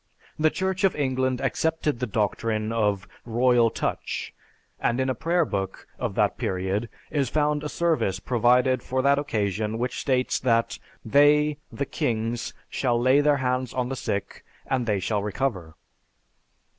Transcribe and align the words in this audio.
The 0.39 0.49
Church 0.49 0.83
of 0.83 0.95
England 0.95 1.41
accepted 1.41 1.99
the 1.99 2.07
doctrine 2.07 2.71
of 2.71 3.07
"royal 3.23 3.69
touch," 3.69 4.33
and 4.79 4.99
in 4.99 5.11
a 5.11 5.13
prayer 5.13 5.45
book 5.45 5.85
of 5.99 6.15
that 6.15 6.39
period 6.39 6.89
is 7.11 7.29
found 7.29 7.63
a 7.63 7.69
service 7.69 8.19
provided 8.19 8.81
for 8.81 9.03
that 9.03 9.19
occasion 9.19 9.77
which 9.77 9.99
states 10.01 10.39
that 10.39 10.79
"They 11.05 11.59
(the 11.71 11.85
kings), 11.85 12.51
shall 12.67 12.99
lay 12.99 13.21
their 13.21 13.37
hands 13.37 13.75
on 13.75 13.89
the 13.89 13.95
sick, 13.95 14.43
and 14.65 14.87
they 14.87 14.99
shall 14.99 15.21
recover." 15.21 15.75